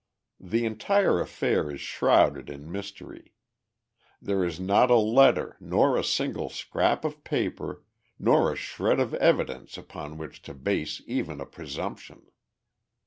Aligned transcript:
The 0.39 0.65
entire 0.65 1.21
affair 1.21 1.69
is 1.69 1.79
shrouded 1.79 2.49
in 2.49 2.71
mystery. 2.71 3.35
There 4.19 4.43
is 4.43 4.59
not 4.59 4.89
a 4.89 4.95
letter, 4.95 5.57
nor 5.59 5.95
a 5.95 6.03
single 6.03 6.49
scrap 6.49 7.05
of 7.05 7.23
paper, 7.23 7.83
nor 8.17 8.51
a 8.51 8.55
shred 8.55 8.99
of 8.99 9.13
evidence 9.13 9.77
upon 9.77 10.17
which 10.17 10.41
to 10.41 10.55
base 10.55 11.03
even 11.05 11.39
a 11.39 11.45
presumption. 11.45 12.25